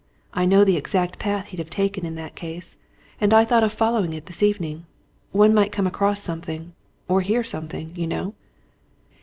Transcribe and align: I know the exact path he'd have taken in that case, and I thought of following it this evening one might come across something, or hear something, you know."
I 0.33 0.45
know 0.47 0.63
the 0.63 0.77
exact 0.77 1.19
path 1.19 1.49
he'd 1.49 1.59
have 1.59 1.69
taken 1.69 2.07
in 2.07 2.15
that 2.15 2.33
case, 2.33 2.75
and 3.21 3.31
I 3.31 3.45
thought 3.45 3.63
of 3.63 3.71
following 3.71 4.13
it 4.13 4.25
this 4.25 4.41
evening 4.41 4.87
one 5.31 5.53
might 5.53 5.71
come 5.71 5.85
across 5.85 6.19
something, 6.21 6.73
or 7.07 7.21
hear 7.21 7.43
something, 7.43 7.93
you 7.95 8.07
know." 8.07 8.33